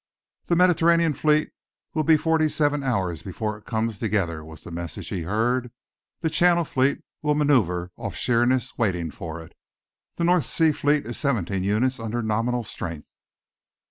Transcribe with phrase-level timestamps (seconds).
[0.47, 1.51] "The Mediterranean Fleet
[1.93, 5.71] will be forty seven hours before it comes together," was the message he heard.
[6.21, 9.53] "The Channel Fleet will manoeuvre off Sheerness, waiting for it.
[10.15, 13.11] The North Sea Fleet is seventeen units under nominal strength."